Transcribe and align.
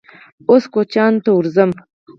_اوس 0.49 0.63
کوچيانو 0.73 1.21
ته 1.25 1.29
ورځم. 1.33 1.69